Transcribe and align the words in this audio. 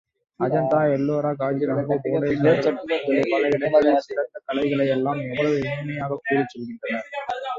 அஜந்தா, 0.39 0.79
எல்லோரா, 0.91 1.31
கஜுரஹோ, 1.31 1.95
புவனேச்வரம் 2.03 2.77
முதலிய 2.77 3.23
பல 3.31 3.47
இடங்களில் 3.47 3.99
சிறந்த 3.99 4.41
கலைகளை 4.45 4.87
எல்லாம் 4.87 5.21
எவ்வளவு 5.21 5.59
இனிமையாகக் 5.63 6.23
கூறிச் 6.23 6.51
செல்கின்றார். 6.51 7.07